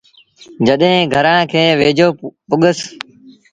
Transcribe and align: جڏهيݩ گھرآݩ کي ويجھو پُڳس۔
جڏهيݩ 0.65 1.09
گھرآݩ 1.13 1.47
کي 1.51 1.63
ويجھو 1.79 2.07
پُڳس۔ 2.47 2.79